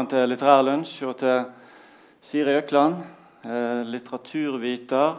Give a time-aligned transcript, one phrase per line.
[0.00, 1.42] velkommen til Litterær lunsj og til
[2.24, 2.94] Siri Økland,
[3.44, 5.18] eh, litteraturviter.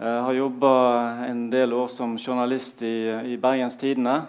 [0.00, 4.22] Jeg har jobba en del år som journalist i, i Bergens Tidende.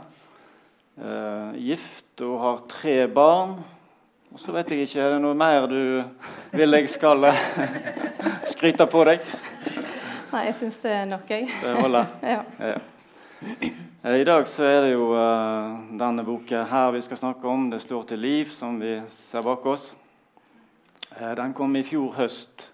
[0.99, 3.63] Eh, gift og har tre barn.
[4.33, 6.03] Og så vet jeg ikke, Er det noe mer du
[6.51, 7.47] vil jeg skal eh,
[8.53, 9.23] skryte på deg?
[10.33, 11.47] Nei, jeg syns det er nok, jeg.
[11.63, 12.05] Det holder.
[12.35, 12.43] Ja.
[12.59, 13.89] Ja.
[14.05, 17.69] Eh, I dag så er det jo eh, denne boka her vi skal snakke om.
[17.69, 19.95] 'Det står til liv', som vi ser bak oss.
[21.21, 22.69] Eh, den kom i fjor høst.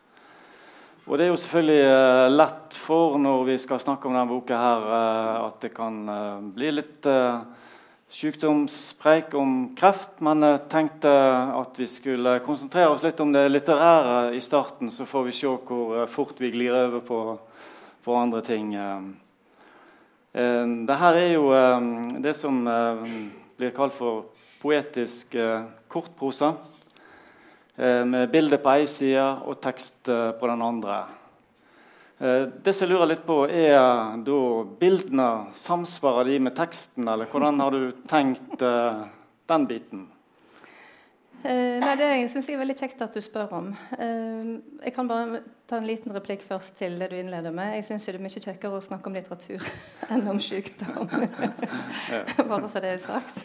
[1.05, 4.89] Og det er jo selvfølgelig lett for når vi skal snakke om denne boka her,
[5.45, 6.05] at det kan
[6.53, 7.05] bli litt
[8.09, 10.21] sykdomspreik om kreft.
[10.21, 11.09] Men jeg tenkte
[11.61, 15.47] at vi skulle konsentrere oss litt om det litterære i starten, så får vi se
[15.47, 17.39] hvor fort vi glir over på,
[18.03, 18.77] på andre ting.
[20.33, 20.65] Eh.
[20.87, 21.87] Det her er jo eh,
[22.23, 23.03] det som eh,
[23.59, 25.35] blir kalt for poetisk
[25.87, 26.55] kortprosa.
[27.79, 30.97] Med bilde på én side og tekst på den andre.
[32.19, 34.39] Det som jeg lurer litt på, er da
[34.81, 40.01] bildene Samsvarer de med teksten, eller hvordan har du tenkt den biten?
[41.45, 43.71] Nei, Det syns jeg er veldig kjekt at du spør om.
[43.95, 47.75] Jeg kan bare ta en liten replikk først til det du innleder med.
[47.77, 49.65] Jeg syns det er mye kjekkere å snakke om litteratur
[50.13, 51.11] enn om sykdom.
[52.49, 53.43] bare så det er sagt.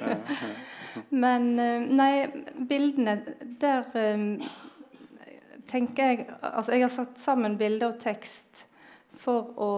[1.10, 2.12] Men eh, nei,
[2.68, 3.16] bildene
[3.60, 4.24] Der eh,
[5.68, 8.64] tenker jeg Altså, jeg har satt sammen bilde og tekst
[9.18, 9.70] for å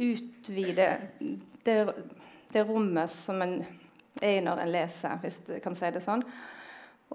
[0.00, 0.86] utvide
[1.66, 1.76] det,
[2.52, 3.58] det rommet som en
[4.20, 6.22] er i når en leser, hvis jeg kan si det sånn.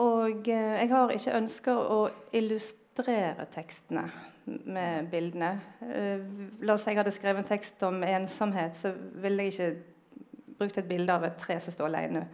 [0.02, 2.00] Og eh, jeg har ikke ønsker å
[2.36, 4.10] illustrere tekstene
[4.46, 5.60] med bildene.
[5.82, 6.24] Eh,
[6.62, 10.78] la oss si jeg hadde skrevet en tekst om ensomhet, så ville jeg ikke brukt
[10.80, 12.26] et bilde av et tre som står alene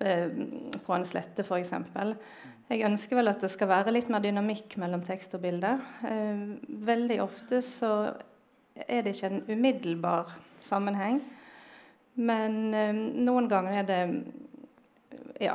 [0.00, 0.28] eh,
[0.84, 1.74] på en slette, f.eks.
[2.68, 5.76] Jeg ønsker vel at det skal være litt mer dynamikk mellom tekst og bilde.
[6.08, 6.42] Eh,
[6.88, 7.92] veldig ofte så
[8.88, 11.22] er det ikke en umiddelbar sammenheng.
[12.18, 12.72] Men
[13.22, 14.00] noen ganger er det
[15.38, 15.54] ja,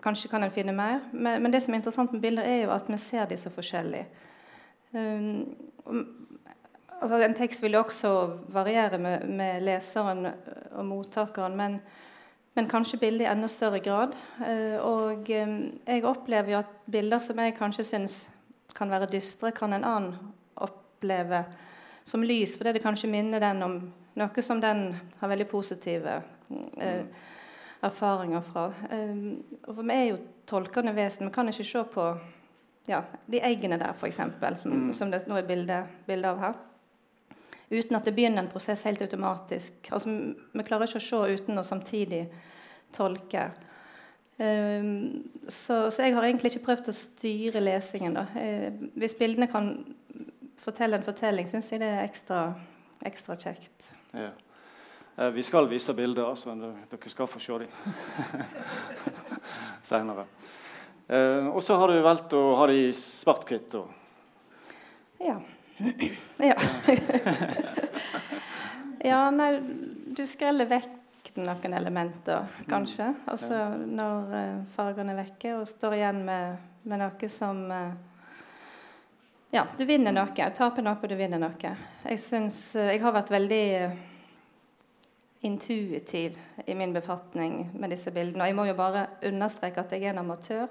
[0.00, 1.02] kanskje kan en finne mer.
[1.12, 3.52] Men, men det som er interessant med bilder, er jo at vi ser de så
[3.52, 4.06] forskjellig.
[4.92, 5.56] Um,
[7.00, 8.12] altså en tekst vil jo også
[8.52, 10.26] variere med, med leseren
[10.72, 11.78] og mottakeren, men,
[12.58, 14.16] men kanskje bildet i enda større grad.
[14.40, 15.56] Uh, og um,
[15.86, 18.20] jeg opplever jo at bilder som jeg kanskje syns
[18.76, 21.44] kan være dystre, kan en annen oppleve
[22.04, 23.80] som lys, fordi det kanskje minner den om
[24.18, 24.88] noe som den
[25.20, 26.18] har veldig positive
[26.50, 27.04] uh,
[27.80, 28.66] erfaringer fra.
[28.90, 31.28] Um, og for vi er jo tolkende vesen.
[31.28, 32.10] Vi kan ikke se på
[32.90, 34.18] ja, de eggene der, f.eks.,
[34.62, 34.92] som, Mm.
[34.96, 36.58] som det nå er bilde, bilde av her.
[37.70, 39.72] Uten at det begynner en prosess helt automatisk.
[39.94, 40.10] Altså,
[40.52, 42.24] vi klarer ikke å se uten å samtidig
[42.92, 43.44] tolke.
[44.40, 48.16] Um, så, så jeg har egentlig ikke prøvd å styre lesingen.
[48.16, 48.24] Da.
[48.34, 49.70] Uh, hvis bildene kan
[50.58, 52.40] fortelle en fortelling, syns jeg det er ekstra,
[53.06, 53.90] ekstra kjekt.
[54.16, 54.32] Ja.
[55.14, 57.68] Uh, Vi skal vise bilder, så Dere skal få se dem
[59.92, 60.26] senere.
[61.10, 63.74] Eh, og så har du valgt å ha det i svart-hvitt.
[65.18, 65.40] Ja.
[66.38, 66.54] ja.
[69.10, 69.50] ja, nei,
[70.14, 71.00] du skreller vekk
[71.40, 73.08] noen elementer, kanskje.
[73.30, 77.90] Altså når eh, fargene er vekke, og står igjen med, med noe som eh,
[79.50, 80.50] Ja, du vinner noe.
[80.54, 81.74] Taper noe, og du vinner noe.
[82.04, 83.64] Jeg syns eh, Jeg har vært veldig
[85.42, 88.44] intuitiv i min befatning med disse bildene.
[88.44, 90.68] Og jeg må jo bare understreke at jeg er en amatør.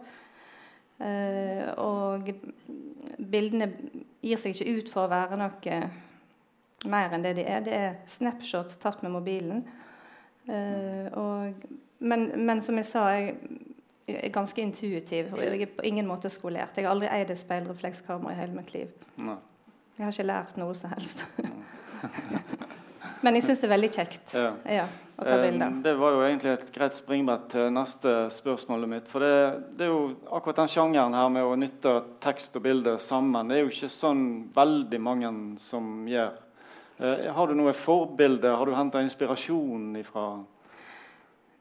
[1.00, 2.28] Eh, og
[3.20, 3.70] bildene
[4.22, 5.82] gir seg ikke ut for å være noe
[6.90, 7.64] mer enn det de er.
[7.66, 9.64] Det er snapshots tatt med mobilen.
[10.48, 11.68] Eh, og,
[12.00, 13.36] men, men som jeg sa, jeg,
[14.10, 15.34] jeg er ganske intuitiv.
[15.36, 16.78] Og jeg er på ingen måte skolert.
[16.78, 18.92] Jeg har aldri eid et speilreflekskamera i hele mitt liv.
[19.20, 19.38] Nei.
[20.00, 21.26] Jeg har ikke lært noe som helst.
[23.24, 24.52] men jeg syns det er veldig kjekt Ja.
[24.72, 24.86] ja,
[25.20, 25.80] å ta Eh, bilder.
[25.84, 29.08] Det var jo egentlig et greit springbrett til neste spørsmålet mitt.
[29.12, 29.34] For det,
[29.78, 33.50] det er jo akkurat den sjangeren her med å nytte tekst og bilde sammen.
[33.50, 34.24] Det er jo ikke sånn
[34.56, 36.38] veldig mange som gjør.
[37.00, 38.56] Eh, har du noe forbilde?
[38.56, 40.30] Har du henta inspirasjon ifra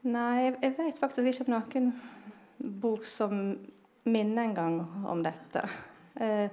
[0.08, 1.88] Nei, jeg, jeg vet faktisk ikke om noen
[2.80, 3.32] bok som
[4.08, 4.76] minner en gang
[5.10, 5.64] om dette.
[6.14, 6.46] Eh,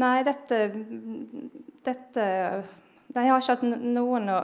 [0.00, 0.58] nei, dette,
[1.84, 2.24] dette
[3.12, 4.38] Jeg har ikke hatt noen å,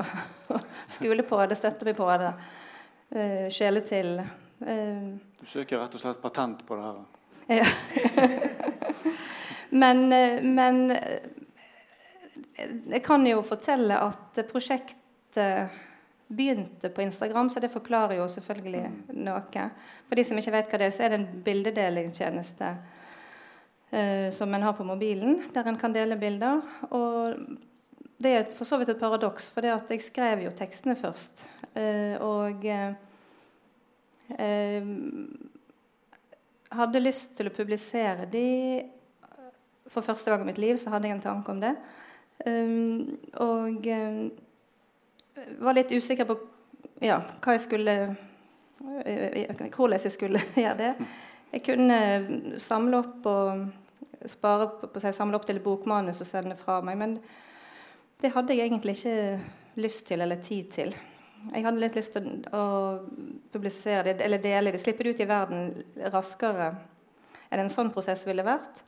[0.95, 4.19] skule på Det støtter vi på det uh, skjele til.
[4.61, 6.99] Uh, Du søker rett og slett patent på det her?
[7.49, 7.65] ja.
[9.83, 11.21] men, eh, men eh,
[12.91, 15.79] jeg kan jo fortelle at prosjektet
[16.29, 18.99] begynte på Instagram, så det forklarer jo selvfølgelig mm.
[19.25, 19.65] noe.
[20.09, 22.69] For de som ikke vet hva det er, så er det en bildedelingstjeneste
[23.95, 26.61] uh, som en har på mobilen, der en kan dele bilder.
[26.91, 27.39] Og
[28.19, 31.47] det er for så vidt et paradoks, for det at jeg skrev jo tekstene først.
[31.79, 32.95] Uh, og uh,
[36.79, 38.49] hadde lyst til å publisere de
[39.89, 41.71] For første gang i mitt liv så hadde jeg en tanke om det.
[42.45, 43.87] Um, og
[45.65, 46.37] var litt usikker på
[47.01, 47.95] ja, hva jeg skulle
[48.79, 50.93] hvordan jeg skulle gjøre det.
[51.53, 56.57] Jeg kunne samle opp og spare på, på seg, samle opp til bokmanus og sende
[56.59, 57.19] fra meg, men
[58.23, 60.95] det hadde jeg egentlig ikke lyst til eller tid til.
[61.53, 62.65] Jeg hadde litt lyst til å
[63.53, 65.69] publisere det, eller dele det, slippe det ut i verden
[66.11, 66.73] raskere
[67.49, 68.83] enn en sånn prosess ville vært.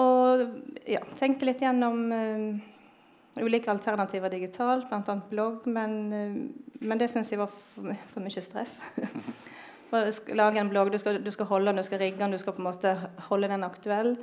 [0.00, 0.46] Og
[0.88, 5.16] ja, tenkte litt gjennom uh, ulike alternativer digitalt, bl.a.
[5.28, 8.78] blogg, men, uh, men det syns jeg var for, for mye stress.
[9.92, 12.54] Lage en blogg, du skal, du skal, holde den, du skal rigge den, du skal
[12.56, 12.94] på en måte
[13.28, 14.14] holde den aktuell.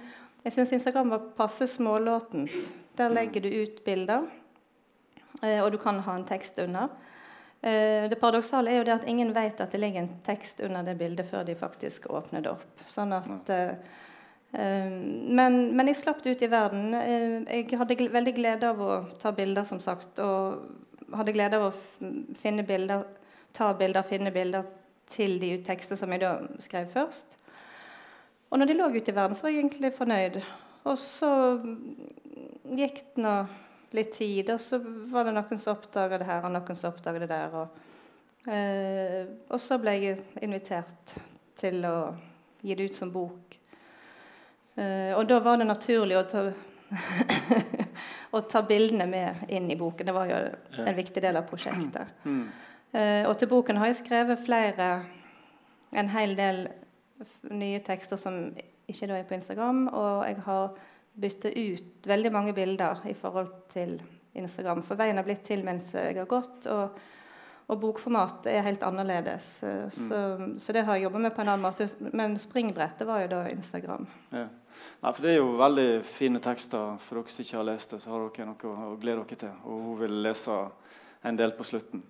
[0.42, 2.71] Jeg syns Instagram var passe smålåtent.
[2.98, 4.25] Der legger du ut bilder.
[5.44, 6.89] Eh, og du kan ha en tekst under.
[7.62, 10.83] Eh, det paradoksale er jo det at ingen vet at det ligger en tekst under
[10.83, 12.86] det bildet før de faktisk åpner det opp.
[12.88, 13.98] Sånn at uh,
[14.50, 16.95] men, men, jeg slapp det ut i verden.
[16.98, 20.18] Jeg hadde veldig glede av å ta bilder, som sagt.
[20.24, 21.75] Og hadde glede av å
[22.39, 23.04] finne bilder,
[23.54, 24.66] ta bilder, finne bilder
[25.09, 27.38] til de tekster som jeg da skrev først.
[28.50, 30.39] Og når de lå ute i verden, så var jeg egentlig fornøyd.
[30.89, 31.31] Og så
[32.77, 33.33] gikk det nå
[33.97, 34.79] litt tid, og så
[35.09, 37.56] var det noen som oppdaga det her, og noen som oppdaga det der.
[37.57, 37.79] Og,
[38.50, 41.15] eh, og, så ble jeg invitert
[41.59, 41.95] til å
[42.61, 43.57] gi det ut som bok.
[44.75, 46.45] Eh, og da var det naturlig å ta,
[48.38, 50.09] å ta bildene med inn i boken.
[50.09, 50.41] Det var jo
[50.85, 52.17] en viktig del av prosjektet.
[52.25, 52.45] Mm.
[52.91, 54.89] Eh, og til boken har jeg skrevet flere,
[55.94, 56.68] en hel del
[57.50, 58.41] nye tekster som
[58.89, 60.71] ikke er på Instagram, og jeg har
[61.19, 64.00] byttet ut veldig mange bilder i forhold til
[64.33, 64.83] Instagram.
[64.86, 66.97] For veien har blitt til mens jeg har gått, og,
[67.69, 69.50] og bokformat er helt annerledes.
[69.94, 70.56] Så, mm.
[70.62, 71.89] så, det har jeg jobba med på en annen måte.
[72.13, 74.07] Men springbrettet var jo da Instagram.
[74.33, 74.47] Ja.
[75.03, 76.97] Nei, for Det er jo veldig fine tekster.
[77.03, 79.62] For dere som ikke har lest det, så har dere noe å glede dere til.
[79.65, 80.57] Og hun vil lese
[81.30, 82.06] en del på slutten.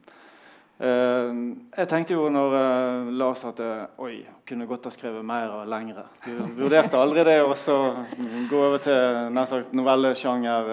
[0.80, 4.14] Uh, jeg tenkte jo når Lars uh, las at jeg, oi,
[4.48, 6.06] kunne godt ha skrevet mer og lengre.
[6.24, 10.72] Du vurderte aldri det å gå over til nær sagt novellesjanger?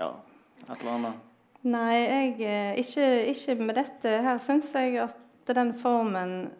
[0.00, 0.10] Ja,
[0.66, 1.22] et eller annet?
[1.64, 4.10] Nei, jeg, eh, ikke, ikke, med dette.
[4.26, 6.50] Her syns jeg at den formen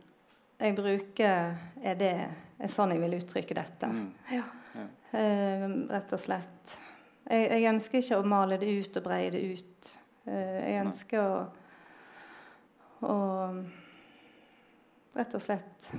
[0.56, 3.90] jeg bruker, er det er sånn jeg vil uttrykke dette.
[3.90, 4.06] Mm.
[4.32, 4.44] Ja.
[4.74, 4.86] Ja.
[5.92, 6.72] rett og slett.
[7.28, 9.92] Jeg, jeg, ønsker ikke å male det ut og breie det ut.
[10.24, 11.28] jeg ønsker Nei.
[11.28, 11.63] å
[13.10, 13.62] og
[15.14, 15.90] rett og slett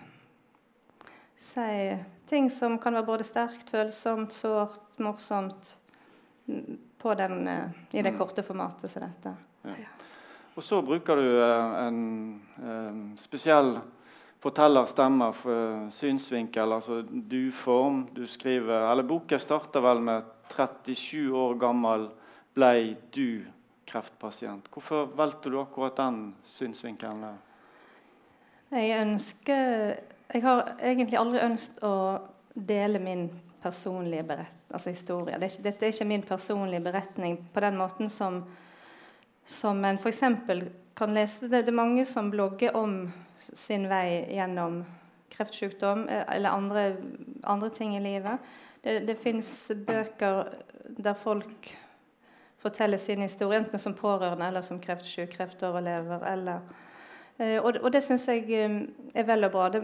[1.45, 1.97] si
[2.27, 5.75] ting som kan være både sterkt, følsomt, sårt, morsomt
[6.45, 8.17] den, eh, i det mm.
[8.17, 9.35] korte formatet som dette.
[9.63, 9.89] Ja.
[10.55, 12.01] Og så bruker du eh, en,
[12.65, 13.75] en spesiell
[14.41, 18.07] fortellerstemme for synsvinkel, altså du-form.
[18.13, 22.09] Du skriver Eller boka starter vel med 37 år gammel
[22.55, 23.45] blei du
[23.85, 24.67] kreftpasient.
[24.73, 27.37] Hvorfor valgte du akkurat den synsvinkelen?
[28.69, 29.95] Jeg ønsker
[30.33, 31.97] Jeg har egentlig aldri ønsket å
[32.55, 33.27] dele min
[33.61, 35.37] personlige berett, altså historie.
[35.37, 38.39] Det dette er ikke min personlige beretning på den måten som,
[39.45, 40.23] som en f.eks.
[40.97, 41.45] kan lese.
[41.45, 42.97] Det, det er mange som blogger om
[43.53, 44.81] sin vei gjennom
[45.35, 46.85] kreftsykdom eh, eller andre,
[47.43, 48.41] andre ting i livet.
[48.81, 50.55] Det, det fins bøker
[50.97, 51.69] der folk
[52.65, 56.25] fortelle sin historie, enten som pårørende eller som kreftsyk, kreftoverlever.
[56.31, 56.65] Eller,
[57.37, 58.81] eh, og, og, det syns jeg eh,
[59.13, 59.69] er vel og bra.
[59.73, 59.81] Det,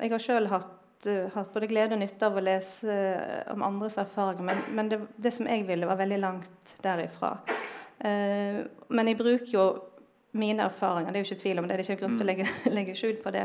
[0.00, 0.72] jeg har sjøl hatt,
[1.06, 2.96] uh, hatt, både glede og nytte av å lese
[3.52, 7.36] om andres erfaringer, men, men det, det, som jeg ville, var veldig langt derifra.
[8.02, 9.66] Men jeg bruker jo
[10.34, 11.76] mine erfaringer, det er jo ikke tvil om det.
[11.76, 12.30] Det er ikke grunn til å mm.
[12.32, 12.46] legge,
[12.78, 13.44] legge skjul på det.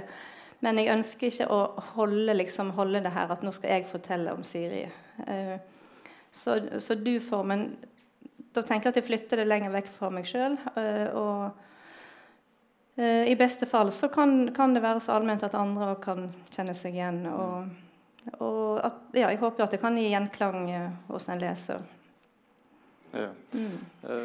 [0.65, 1.59] Men jeg ønsker ikke å
[1.97, 4.87] holde, liksom, holde det her at nå skal jeg fortelle om Siri.
[6.33, 7.67] så, så du-formen
[8.57, 10.55] da tenker jeg at jeg flytter det lenger vekk fra meg sjøl.
[10.79, 15.93] Eh, og eh, i beste fall så kan, kan, det være så allment at andre
[16.03, 17.21] kan kjenne seg igjen.
[17.29, 21.85] Og, og at, ja, jeg håper at det kan gi gjenklang eh, hos en leser.
[23.13, 23.29] Ja.
[23.55, 23.77] Mm.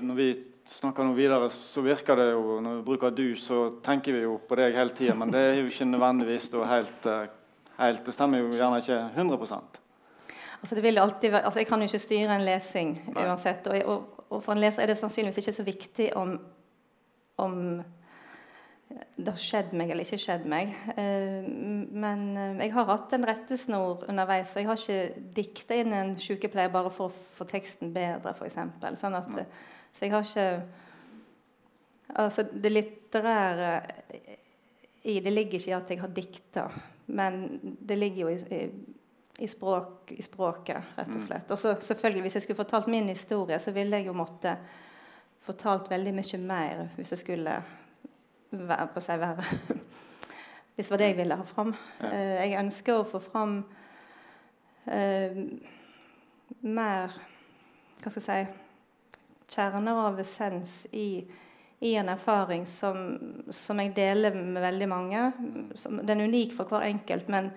[0.09, 0.31] Når vi
[0.69, 4.41] snakker noe videre, så virker det jo Når vi bruker 'du', så tenker vi jo
[4.49, 5.15] på deg hele tida.
[5.15, 7.07] Men det er jo ikke nødvendigvis helt,
[7.79, 9.39] helt Det stemmer jo gjerne ikke 100
[10.63, 13.67] Altså, det vil alltid være, altså Jeg kan jo ikke styre en lesing uansett.
[13.67, 16.37] Og, og, og for en leser er det sannsynligvis ikke så viktig om
[17.43, 17.83] om
[19.17, 20.73] det har skjedd meg eller ikke skjedd meg.
[21.01, 24.53] Eh, men eh, jeg har hatt en rettesnor underveis.
[24.53, 28.59] Og jeg har ikke dikta inn en sykepleier bare for å få teksten bedre, f.eks.
[29.01, 29.33] Sånn at,
[29.93, 30.49] så jeg har ikke
[32.13, 33.69] Altså, det litterære
[35.09, 36.65] i det ligger ikke i at jeg har dikta,
[37.17, 38.99] men det ligger jo i, i,
[39.43, 41.27] i, språk, i språket, rett og mm.
[41.27, 41.51] slett.
[41.51, 44.55] Og så selvfølgelig, hvis jeg skulle fortalt min historie, så ville jeg jo måtte
[45.43, 47.57] fortalt veldig mye mer hvis jeg skulle
[48.53, 49.47] være på seg være.
[50.73, 51.75] Hvis det var det jeg ville ha fram.
[52.01, 53.59] Uh, jeg ønsker å få fram
[54.87, 55.41] uh,
[56.63, 57.19] mer
[58.01, 58.61] Hva skal jeg si
[59.53, 61.21] Kjerner av essens i,
[61.85, 63.03] i en erfaring som,
[63.53, 65.27] som, jeg deler med veldig mange.
[65.77, 67.51] Som, den er unik for hver enkelt, men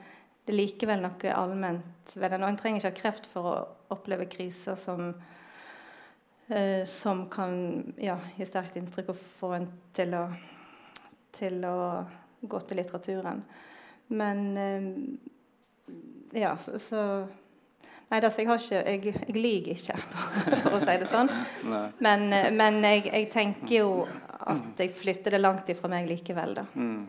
[0.45, 2.43] det er likevel noe allment ved den.
[2.45, 3.55] Og en trenger ikke ha kreft for å
[3.95, 5.13] oppleve kriser som,
[6.51, 7.55] uh, som kan
[8.01, 10.27] ja, gi sterkt inntrykk og få en til å
[11.35, 11.79] til å
[12.47, 13.41] gå til litteraturen.
[14.15, 14.85] Men uh,
[16.35, 17.01] ja, så, så
[18.05, 19.95] Nei, altså, jeg, har ikke, jeg, jeg lyver ikke,
[20.61, 21.29] for å si det sånn.
[22.05, 23.87] Men, eh, men jeg, jeg, tenker jo
[24.45, 26.67] at jeg flytter det langt ifra meg likevel, da.
[26.77, 26.99] Mm.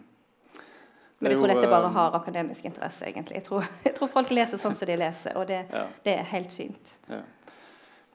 [1.19, 3.39] Men jeg tror dette bare eh, har akademisk interesse, egentlig.
[3.39, 5.87] Jeg tror, jeg tror folk leser sånn som de leser, og det, ja.
[6.05, 6.95] det er helt fint.
[7.09, 7.23] Ja.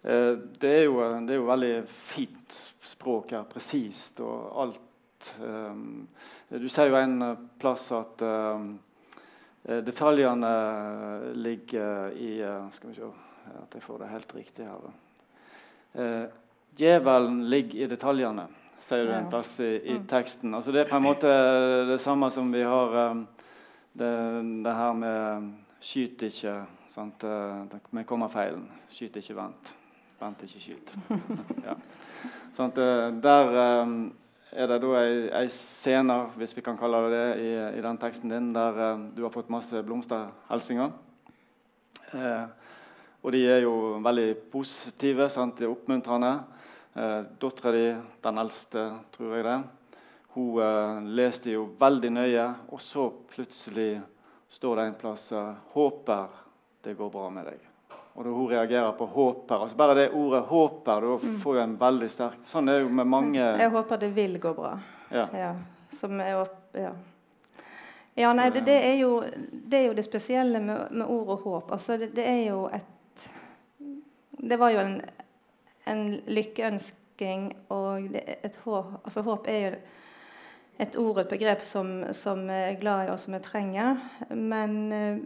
[0.01, 0.95] Det er, jo,
[1.27, 2.55] det er jo veldig fint
[2.89, 6.07] språk her, presist, og alt um,
[6.49, 8.23] Du sier jo en eh, plass at
[9.85, 10.53] detaljene
[11.37, 12.31] ligger i
[12.73, 13.11] Skal vi se
[13.61, 16.31] at jeg får det helt riktig her.
[16.81, 18.47] Djevelen ligger i detaljene,
[18.81, 20.05] sier du en plass i, i mm.
[20.09, 20.55] teksten.
[20.57, 21.31] Altså det er på en måte
[21.89, 23.25] det samme som vi har um,
[23.93, 24.13] det,
[24.65, 26.55] det, her med Skyt ikke
[26.89, 27.23] sant?
[27.91, 28.65] med kommafeilen.
[28.89, 29.75] Skyt ikke, vent.
[30.21, 30.91] Vent ikke, skyt.
[31.67, 31.73] ja.
[32.53, 32.73] sånn,
[33.23, 33.55] der
[34.51, 37.99] er det da ei, ei scene, hvis vi kan kalle det det, i, i den
[37.99, 40.91] teksten din, der eh, du har fått masse blomsterhilsener.
[42.11, 42.73] Eh,
[43.21, 45.55] og de er jo veldig positive, sant?
[45.59, 46.33] de oppmuntrende.
[46.93, 49.59] Eh, Dattera di, den eldste, tror jeg det,
[50.33, 54.01] hun eh, leste jo veldig nøye, og så plutselig
[54.51, 56.25] står det en plass eh, 'Håper
[56.83, 57.67] det går bra med deg'.
[58.13, 59.61] Og da hun reagerer på 'håper'.
[59.61, 61.39] Altså bare det ordet 'håper' da mm.
[61.39, 64.39] får jo en veldig sterk Sånn er det jo med mange Jeg håper det vil
[64.39, 64.79] gå bra.
[65.11, 65.27] Ja.
[65.33, 65.55] ja.
[65.89, 66.59] Som er opp...
[66.73, 66.91] Ja.
[68.15, 71.39] Ja, nei, det, det, er jo, det, er jo, det spesielle med, med ord og
[71.39, 71.71] håp.
[71.71, 72.87] Altså, det, det, er jo et
[74.41, 75.01] Det var jo en,
[75.89, 79.73] en lykkeønsking og et håp Altså, håp er jo
[80.81, 83.99] et ord, et begrep, som, som er glad i, og som vi trenger.
[84.33, 85.17] Men eh,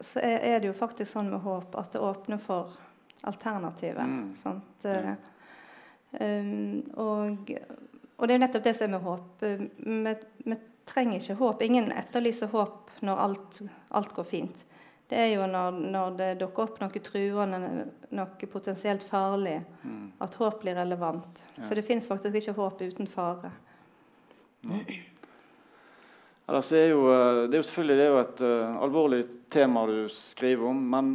[0.00, 2.74] så er, det jo faktisk sånn med håp at det åpner for
[3.28, 4.08] alternativet.
[4.08, 4.60] Mm.
[4.84, 5.10] Uh,
[6.20, 7.52] um, og,
[8.16, 9.44] og, det er jo nettopp det som er med håp.
[9.44, 10.14] Vi,
[10.48, 11.64] vi trenger ikke håp.
[11.64, 13.60] Ingen etterlyser håp når alt,
[13.96, 14.64] alt går fint.
[15.10, 20.04] Det er jo når, når, det dukker opp noe truende, noe potensielt farlig, mm.
[20.22, 21.42] at håp blir relevant.
[21.56, 21.64] Ja.
[21.66, 23.50] Så det fins faktisk ikke håp uten fare.
[24.68, 24.84] Ja.
[26.50, 29.20] Ellers er jo, eh, det er jo selvfølgelig det er jo et uh, alvorlig
[29.54, 30.80] tema du skriver om.
[30.94, 31.12] Men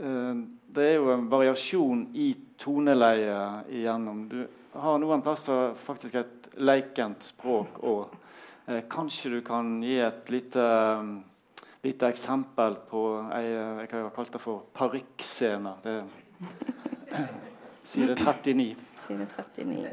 [0.00, 0.38] uh,
[0.72, 2.30] det er jo en variasjon i
[2.60, 4.22] toneleie igjennom.
[4.30, 4.38] Du
[4.80, 8.16] har noen plasser faktisk et leikent språk òg.
[8.70, 11.12] Uh, kanskje du kan gi et lite, um,
[11.82, 15.74] lite eksempel på ei jeg har kalt det for parykkscene.
[17.90, 18.76] Side 39.
[19.06, 19.88] Side 39.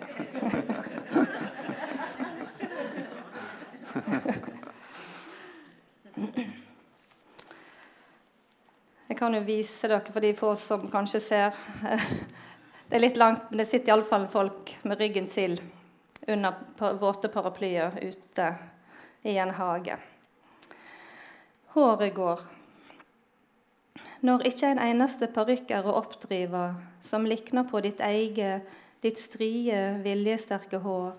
[9.07, 11.55] Jeg kan jo vise dere for de få som kanskje ser.
[12.87, 15.55] Det er litt langt, men det sitter iallfall folk med ryggen til
[16.27, 16.53] under
[16.99, 18.51] våte paraplyer ute
[19.23, 19.97] i en hage.
[21.77, 22.39] Håret går.
[24.25, 26.63] Når ikke en eneste parykk er å oppdrive
[27.05, 28.65] som likner på ditt eget,
[29.05, 31.13] ditt strie, viljesterke hår,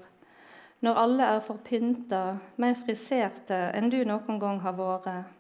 [0.83, 2.25] når alle er forpynta,
[2.59, 5.31] mer friserte enn du noen gang har vært.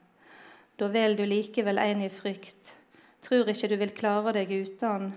[0.78, 2.76] Da vel du likevel en i frykt,
[3.26, 5.16] tror ikke du vil klare deg uten.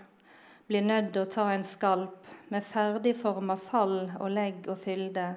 [0.66, 5.36] Blir nødt å ta en skalp med ferdigforma fall og legg og fylde.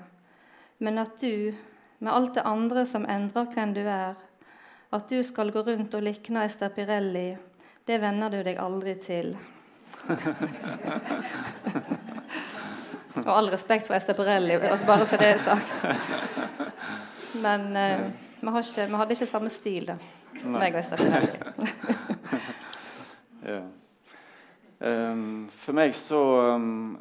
[0.81, 1.53] Men at du,
[2.01, 4.17] med alt det andre som endrer hvem du er,
[4.95, 7.29] at du skal gå rundt og likne ei Stapirelli,
[7.85, 9.35] det venner du deg aldri til.
[13.15, 15.75] Og all respekt for Osterpirelli, altså bare så det er sagt.
[17.43, 18.01] Men eh,
[18.41, 19.97] vi, ikke, vi, hadde ikke samme stil, da.
[20.45, 21.39] Meg og Osterpirelli.
[23.45, 23.59] Ja.
[24.81, 26.21] um, for meg så
[26.55, 26.95] um,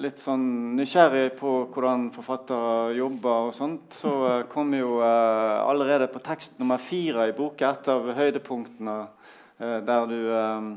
[0.00, 6.08] litt sånn nysgjerrig på hvordan forfattere jobber og sånt, så eh, kom jo eh, allerede
[6.12, 10.68] på tekst nummer fire i boka et av høydepunktene eh, der du eh,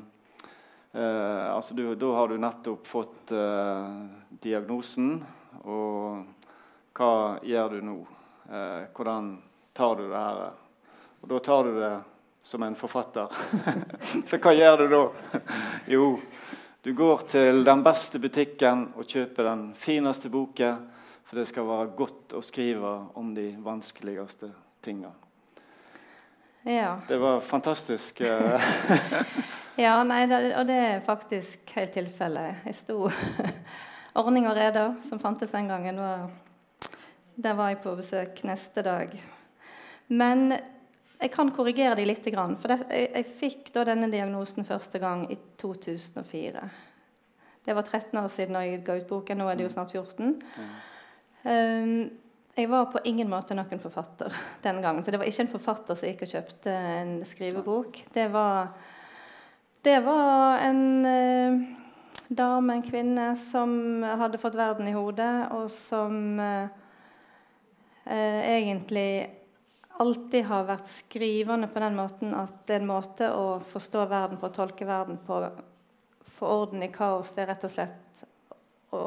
[0.93, 3.33] eh, altså du, Da har du nettopp fått
[4.41, 5.19] diagnosen,
[5.61, 6.23] og
[6.97, 7.11] hva
[7.45, 7.99] gjør du nå?
[8.49, 9.35] hvordan
[9.77, 10.55] tar du det her?
[11.21, 11.91] Og da tar du det
[12.41, 13.29] som en forfatter.
[14.29, 15.01] For hva gjør du da?
[15.93, 16.05] jo,
[16.81, 20.77] du går til den beste butikken og kjøper den fineste boka,
[21.27, 24.47] for det skal være godt å skrive om de vanskeligste
[24.81, 25.11] tinga.
[26.63, 26.99] Ja.
[27.07, 28.21] Det var fantastisk.
[28.21, 28.71] Eh.
[29.85, 32.63] ja, nei, det, og det er faktisk helt tilfellet.
[32.65, 33.09] Jeg sto
[34.19, 36.25] Ordning og rede, som fantes den gangen, var,
[37.35, 39.11] der var jeg på besøk neste dag.
[40.07, 40.55] Men
[41.19, 42.23] jeg kan korrigere de litt.
[42.23, 46.63] For jeg, fikk denne diagnosen første gang i 2004.
[47.65, 49.41] Det var 13 år siden jeg ga ut boken.
[49.41, 50.37] Nå er det jo snart 14.
[51.43, 51.91] Um,
[52.55, 54.33] jeg var på ingen måte noen forfatter
[54.65, 55.03] den gangen.
[55.03, 57.99] Så det var ikke en forfatter som gikk og kjøpte en skrivebok.
[58.15, 58.71] Det var,
[59.83, 61.59] det var en uh,
[62.29, 66.71] dame, en kvinne, som hadde fått verden i hodet, og som uh,
[68.07, 69.11] uh, egentlig
[69.99, 74.39] alltid har vært skrivende på den måten at det er en måte å forstå verden
[74.39, 75.41] på, å tolke verden på,
[76.39, 78.23] få orden i kaos, det er rett og slett
[78.95, 79.03] å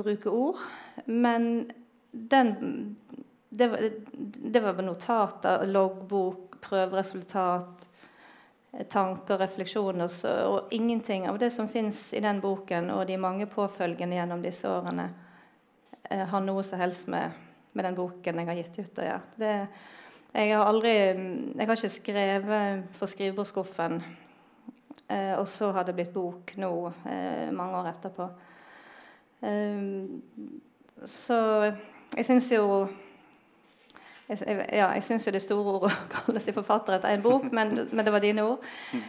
[0.00, 0.62] bruke ord.
[1.04, 1.70] Men
[2.10, 2.96] den
[3.50, 3.66] Det
[4.52, 7.88] det var notater, loggbok, prøveresultat,
[8.88, 10.12] tanker, refleksjoner
[10.46, 14.70] og ingenting av det som fins i den boken og de mange påfølgende gjennom disse
[14.70, 15.08] årene,
[16.10, 19.02] eh, har noe som helst med med den boken jeg har gitt ut.
[19.04, 19.18] Ja.
[19.38, 19.52] Det,
[20.34, 24.00] jeg har aldri Jeg har ikke skrevet for skrivebordsskuffen,
[25.08, 26.72] eh, og så har det blitt bok nå,
[27.10, 28.28] eh, mange år etterpå.
[29.42, 31.40] Eh, så
[32.16, 32.88] jeg syns jo
[34.30, 37.48] jeg, ja, jeg syns jo det store ord å kalle seg forfatter etter en bok,
[37.52, 38.66] men, men, det var dine ord.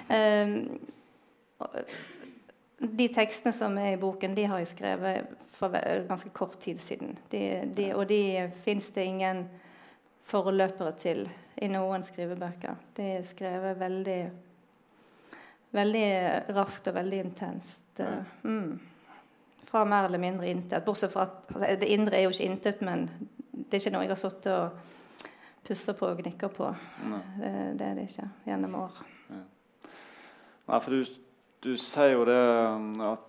[0.09, 0.79] Um,
[2.81, 5.75] de tekstene som er i boken, de har jeg skrevet for
[6.09, 7.13] ganske kort tid siden.
[7.29, 7.41] De,
[7.77, 9.43] de, og de fins det ingen
[10.25, 11.25] forløpere til
[11.61, 12.79] i noen skrivebøker.
[12.97, 14.21] De er skrevet veldig,
[15.77, 16.07] veldig
[16.57, 18.01] raskt og veldig intenst.
[18.41, 18.79] Mm.
[19.69, 20.81] Fra mer eller mindre intet.
[20.85, 23.05] Bortsett fra at altså, det indre er jo ikke intet, men
[23.51, 26.73] det er ikke noe jeg har sittet og pussa på og gnikket på.
[27.11, 27.25] Nei.
[27.45, 29.03] Eh, det er det ikke gjennom år.
[29.31, 31.05] Nei, for du
[31.61, 32.39] du sier jo det
[32.73, 33.27] um, at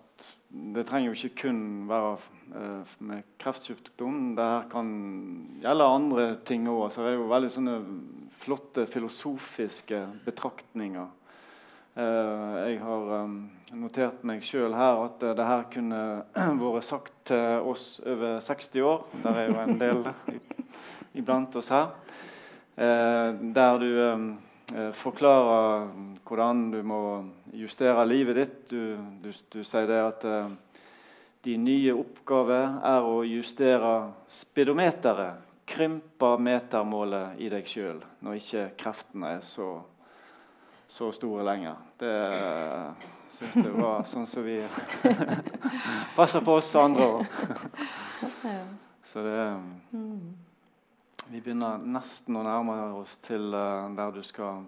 [0.53, 2.12] det trenger jo ikke kun være
[2.53, 4.35] uh, med kreftsykdom.
[4.37, 4.92] Det her kan
[5.61, 6.87] gjelde andre ting òg.
[6.92, 7.75] Så det er jo veldig sånne
[8.33, 11.11] flotte filosofiske betraktninger.
[11.92, 13.35] Uh, jeg har um,
[13.77, 16.03] notert meg sjøl her at uh, det her kunne
[16.62, 19.05] vært sagt til oss over 60 år.
[19.27, 20.07] Der er jo en del
[21.21, 21.92] iblant oss her.
[22.77, 23.88] der du
[24.76, 25.88] Eh, forklare
[26.24, 27.00] hvordan du må
[27.52, 28.58] justere livet ditt.
[28.70, 30.52] Du, du, du sier det at uh,
[31.44, 33.90] din nye oppgave er å justere
[34.32, 35.42] speedometeret.
[35.68, 39.68] Krympe metermålet i deg sjøl når ikke kreftene er så,
[40.88, 41.76] så store lenger.
[42.00, 44.56] Det uh, syns jeg var sånn som vi
[46.18, 47.44] passer på oss andre òg.
[49.04, 49.37] så det
[49.92, 50.16] um,
[51.28, 54.64] vi begynner nesten å nærme oss til uh, der du skal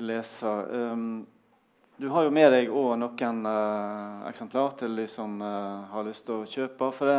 [0.00, 0.46] lese.
[0.46, 1.26] Um,
[2.00, 6.26] du har jo med deg òg noen uh, eksemplar til de som uh, har lyst
[6.26, 6.90] til å kjøpe.
[6.96, 7.18] For det,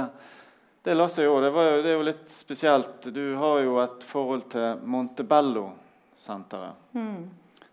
[0.83, 1.37] det leste seg jo.
[1.43, 3.11] Det, det, er jo litt spesielt.
[3.13, 6.89] Du har jo et forhold til Montebello-senteret.
[6.97, 7.29] Mm.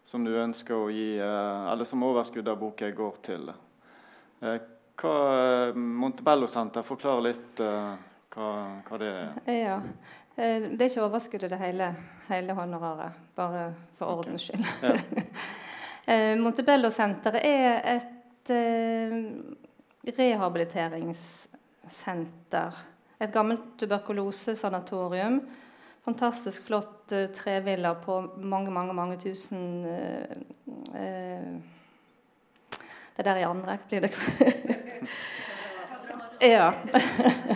[0.08, 3.50] Som du ønsker å gi Eller som overskuddet av boka går til.
[4.40, 5.16] hva
[5.76, 8.54] Montebello-senter, forklar litt hva,
[8.88, 9.34] hva, det er.
[9.52, 9.74] Ja.
[10.38, 11.94] Eh, det er ikke overskuddet det hele,
[12.28, 14.64] hele honoraret, bare for ordens skyld.
[14.82, 14.92] Ja.
[16.08, 19.12] Eh, Montebello-senteret er et eh,
[20.16, 22.72] rehabiliteringssenter.
[23.20, 25.42] Et gammelt tuberkulosesanatorium.
[26.08, 30.24] Fantastisk flott uh, trevilla på mange, mange, mange tusen uh,
[30.94, 31.60] uh,
[33.16, 34.12] Det der i andre blir det
[36.54, 36.72] Ja.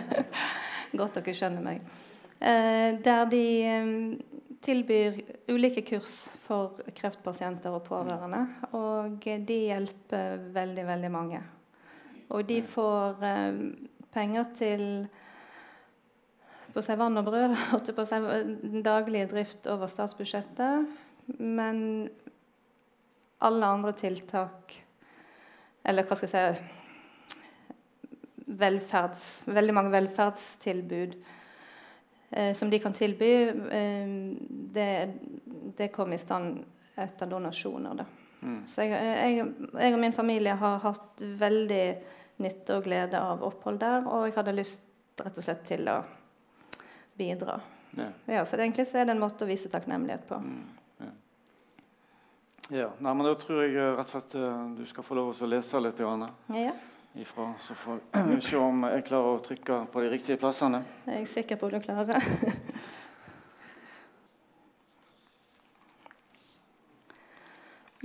[0.99, 1.81] Godt dere skjønner meg.
[2.43, 4.19] Eh, der de eh,
[4.63, 5.21] tilbyr
[5.53, 8.41] ulike kurs for kreftpasienter og pårørende.
[8.75, 11.43] Og de hjelper veldig, veldig mange.
[12.35, 13.61] Og de får eh,
[14.15, 14.87] penger til
[16.73, 17.55] på seg vann og brød,
[17.99, 18.27] på seg
[18.83, 20.89] daglig drift over statsbudsjettet.
[21.39, 22.09] Men
[23.43, 24.75] alle andre tiltak
[25.87, 26.63] Eller hva skal jeg si
[28.59, 31.15] velferds, Veldig mange velferdstilbud
[32.33, 33.33] eh, som de kan tilby.
[33.49, 34.17] Eh,
[34.73, 35.11] det,
[35.77, 36.65] det kom i stand
[36.95, 37.95] etter donasjoner.
[37.95, 38.05] Da.
[38.43, 38.63] Mm.
[38.67, 39.47] Så jeg, jeg,
[39.79, 41.85] jeg, og min familie har hatt veldig
[42.43, 44.83] nytte og glede av opphold der, og jeg hadde lyst
[45.23, 46.01] rett og slett til å
[47.19, 47.61] bidra.
[47.97, 48.09] Ja.
[48.27, 50.41] ja så det egentlig så er det en måte å vise takknemlighet på.
[50.43, 50.63] Mm.
[51.05, 51.11] Ja.
[52.81, 52.89] ja.
[52.99, 55.47] Nei, men da tror jeg eh, rett og slett eh, du skal få lov til
[55.47, 56.03] å lese litt.
[56.03, 56.33] Johanne.
[56.57, 56.75] Ja.
[57.15, 57.99] Ifra, så får
[58.29, 60.81] vi se om jeg klarer å trykke på de riktige plassene.
[61.05, 62.17] Jeg er sikker på at du klarer.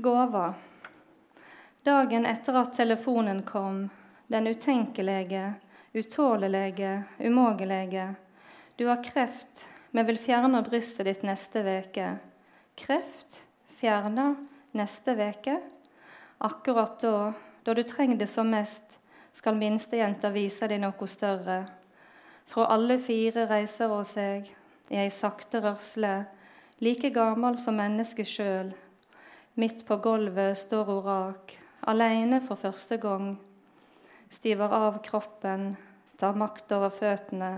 [0.07, 0.53] Gåva.
[1.87, 3.89] Dagen etter at telefonen kom,
[4.27, 5.53] den utenkelige,
[5.95, 8.15] utålelige, umågelige.
[8.75, 12.17] Du har kreft, vi vil fjerne brystet ditt neste veke.
[12.75, 14.35] Kreft fjerna
[14.71, 15.61] neste veke.
[16.37, 18.86] Akkurat da, da du trenger det som mest,
[19.37, 21.61] skal minstejenta vise deg noe større.
[22.47, 24.49] Fra alle fire reiser hun seg
[24.89, 26.25] i ei sakte rørsle,
[26.81, 28.71] like gammel som mennesket sjøl.
[29.57, 31.53] Midt på gulvet står hun rak,
[31.89, 33.35] aleine for første gang
[34.29, 35.75] stiver av kroppen,
[36.17, 37.51] tar makt over føttene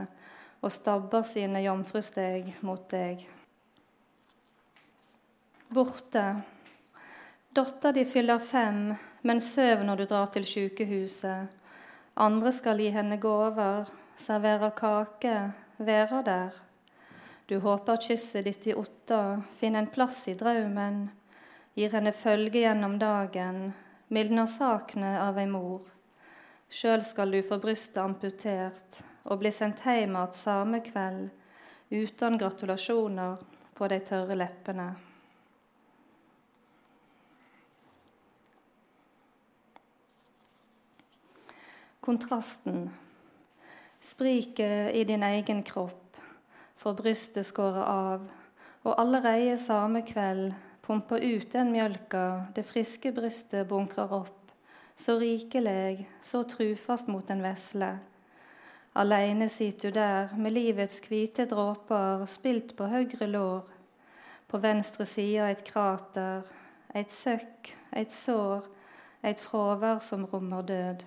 [0.60, 3.24] og stabber sine jomfrusteg mot deg.
[5.70, 6.26] Borte.
[7.56, 8.90] Datter di fyller fem,
[9.22, 11.59] men søv når du drar til sykehuset.
[12.20, 13.88] Andre skal gi henne gaver,
[14.20, 15.36] servere kake,
[15.78, 16.58] være der.
[17.48, 21.06] Du håper kysset ditt i Otta finner en plass i drømmen,
[21.80, 23.72] gir henne følge gjennom dagen,
[24.12, 25.88] mildner sakene av ei mor.
[26.68, 31.30] Sjøl skal du få brystet amputert og bli sendt hjem igjen samme kveld
[31.90, 33.40] uten gratulasjoner
[33.80, 34.92] på de tørre leppene.
[42.00, 42.90] Kontrasten,
[44.02, 46.18] spriket i din egen kropp,
[46.80, 48.28] får brystet skåret av,
[48.84, 50.54] og allerede samme kveld
[50.86, 54.40] pumper ut den mjølka det friske brystet bunkrer opp
[55.00, 57.94] så rikelig, så trufast mot en vesle.
[59.00, 63.70] Aleine sitter du der med livets hvite dråper spilt på høyre lår.
[64.50, 66.44] På venstre side et krater,
[66.96, 68.68] et søkk, et sår,
[69.24, 71.06] et fravær som rommer død.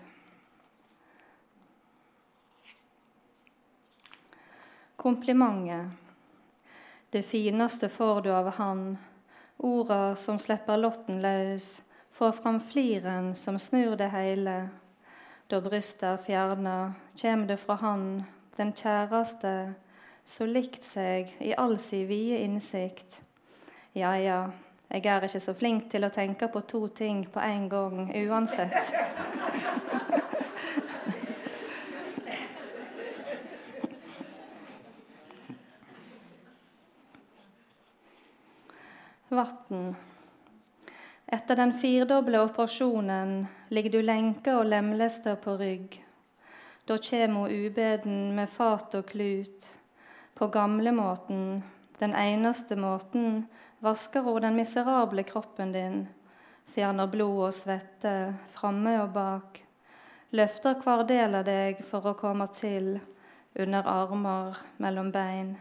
[5.02, 5.86] Komplimentet.
[7.10, 8.98] Det fineste får du av Han,
[9.56, 14.68] orda som slipper lotten løs, får fram fliren som snur det heile.
[15.50, 16.76] Da brystet er fjerna,
[17.18, 18.22] kjem det fra Han,
[18.56, 19.74] den kjæraste,
[20.24, 23.18] så likt seg i all si vide innsikt.
[23.98, 24.40] Ja, ja,
[24.86, 28.94] jeg er ikke så flink til å tenke på to ting på en gang uansett.
[39.32, 39.94] Vatn.
[41.26, 45.96] Etter den firdoble operasjonen ligger du lenka og lemlesta på rygg.
[46.84, 49.70] Da kjem hun ubeden med fat og klut.
[50.34, 51.62] På gamlemåten,
[51.98, 53.46] den eneste måten,
[53.80, 55.98] vasker hun den miserable kroppen din.
[56.76, 58.14] Fjerner blod og svette,
[58.52, 59.64] framme og bak.
[60.36, 62.98] Løfter hver del av deg for å komme til,
[63.56, 65.56] under armer, mellom bein.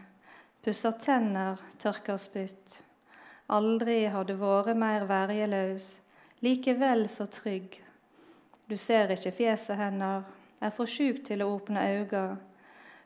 [0.60, 2.82] Pusser tenner, tørker spytt.
[3.52, 5.98] Aldri har du vært mer verjeløs,
[6.40, 7.74] likevel så trygg.
[8.64, 10.24] Du ser ikke fjeset hennes,
[10.62, 12.38] er for sjuk til å åpne øynene,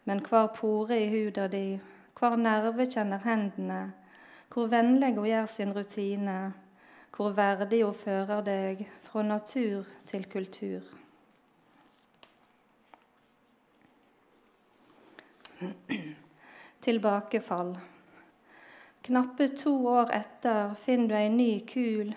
[0.06, 1.80] men hver pore i huda di,
[2.14, 3.80] hver nerve kjenner hendene,
[4.52, 6.36] hvor vennlig hun gjør sin rutine,
[7.16, 10.86] hvor verdig hun fører deg fra natur til kultur.
[16.86, 17.95] Tilbakefall.
[19.06, 22.08] Knappe to år etter finner du ei ny kul,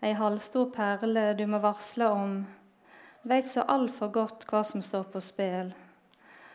[0.00, 2.36] ei halvstor perle du må varsle om.
[3.28, 5.74] Veit så altfor godt hva som står på spill.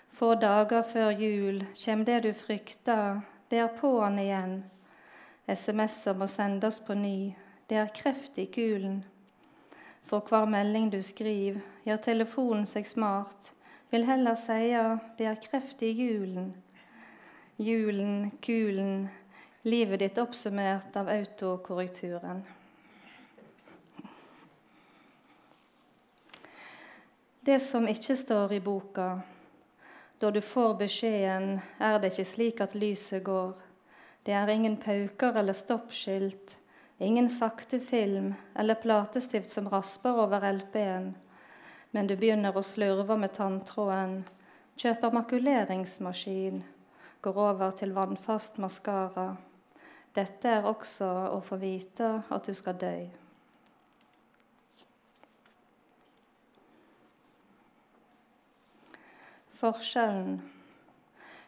[0.09, 3.19] Få dager før jul kjem det du frykter,
[3.53, 4.55] det er på'n igjen.
[5.53, 7.35] SMS-er må sendes på ny,
[7.69, 9.03] det er kreft i kulen.
[10.01, 13.51] For hver melding du skriver, gjør telefonen seg smart,
[13.93, 14.81] vil heller seie
[15.21, 16.55] det er kreft i julen.
[17.61, 19.05] Julen, kulen,
[19.65, 22.43] livet ditt oppsummert av autokorrekturen.
[27.45, 29.09] Det som ikke står i boka,
[30.21, 33.57] da du får beskjeden, er det ikke slik at lyset går.
[34.25, 36.57] Det er ingen pauker eller stoppskilt,
[36.97, 41.15] Ingen sakte film eller platestift som rasper over LP-en,
[41.91, 44.21] men du begynner å slurve med tanntråden,
[44.79, 46.61] kjøper makuleringsmaskin,
[47.19, 49.33] går over til vannfast maskara.
[50.15, 52.95] Dette er også å få vite at du skal dø.
[59.59, 60.37] Forskjellen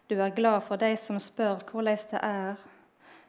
[0.10, 2.62] Du er glad for de som spør hvordan det er.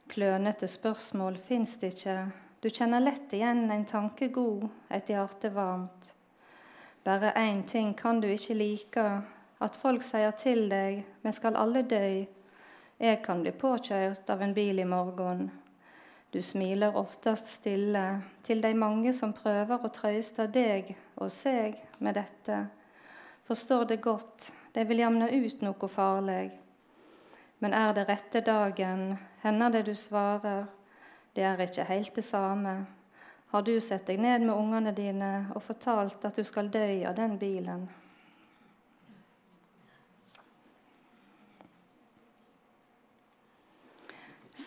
[0.09, 2.18] Klønete spørsmål fins det ikke.
[2.62, 6.14] Du kjenner lett igjen en tanke god, et hjerte varmt.
[7.05, 9.05] Bare én ting kan du ikke like,
[9.61, 12.38] at folk sier til deg 'Vi skal alle dø'.
[12.99, 15.45] Jeg kan bli påkjørt av en bil i morgen.
[16.35, 18.03] Du smiler oftest stille
[18.43, 22.57] til de mange som prøver å trøste deg og seg med dette.
[23.47, 26.51] Forstår det godt, de vil jamne ut noe farlig.
[27.63, 29.15] Men er det rette dagen,
[29.47, 30.67] hender det du svarer,
[31.39, 32.75] det er ikke helt det samme.
[33.55, 37.15] Har du sett deg ned med ungene dine og fortalt at du skal dø av
[37.15, 37.87] den bilen?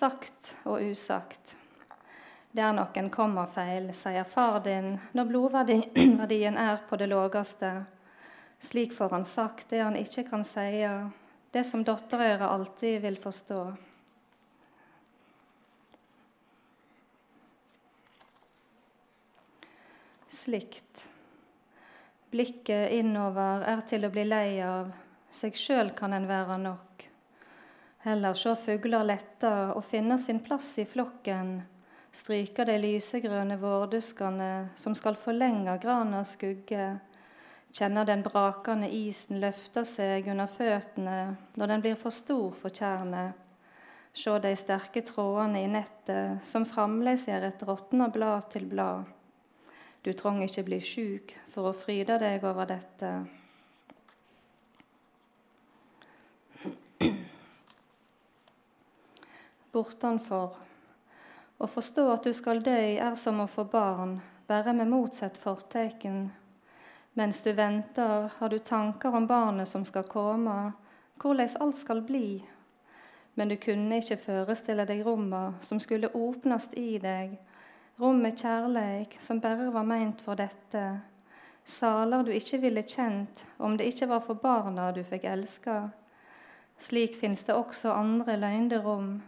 [0.01, 1.55] Sagt og usagt.
[2.51, 2.73] Det er
[3.13, 7.75] kommer feil, sier far din når blodverdien er på det lågeste
[8.63, 10.85] slik får han sagt det han ikke kan si,
[11.51, 13.61] det som datterøret alltid vil forstå.
[20.29, 21.07] Slikt.
[22.31, 24.93] Blikket innover er til å bli lei av,
[25.33, 27.10] seg sjøl kan en være nok.
[28.03, 31.59] Heller sjå fugler lette og finne sin plass i flokken,
[32.11, 36.95] stryke de lysegrønne vårduskene som skal forlenge granas skugge,
[37.71, 43.37] Kjenner den brakende isen løfte seg under føttene når den blir for stor for tjernet.
[44.11, 49.05] Se de sterke trådene i nettet som fremdeles gjør et råtna blad til blad.
[50.03, 53.13] Du trong ikke bli sjuk for å fryde deg over dette.
[59.71, 60.55] Bortanfor.
[61.57, 66.25] Å forstå at du skal dø, er som å få barn, bare med motsatt fortegn
[67.13, 70.71] mens du venter, har du tanker om barnet som skal komme,
[71.19, 72.41] hvordan alt skal bli.
[73.35, 77.35] Men du kunne ikke forestille deg rommet som skulle åpnes i deg,
[77.99, 80.85] rommet kjærleik som bare var meint for dette,
[81.63, 85.81] saler du ikke ville kjent om det ikke var for barna du fikk elska.
[86.81, 89.19] Slik fins det også andre løgnde rom.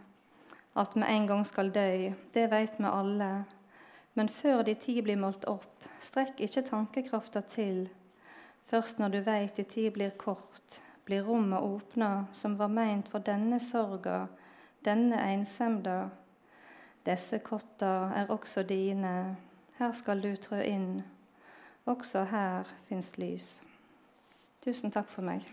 [0.74, 3.44] At vi en gang skal dø, det veit vi alle.
[4.14, 7.88] Men før de tid blir målt opp, strekk ikke tankekrafta til.
[8.66, 13.22] Først når du veit de tid blir kort, blir rommet åpna som var meint for
[13.22, 14.26] denne sorga,
[14.84, 16.08] denne einsemda.
[17.06, 19.36] Disse kotta er også dine,
[19.78, 21.02] her skal du trø inn.
[21.86, 23.60] Også her fins lys.
[24.64, 25.44] Tusen takk for meg.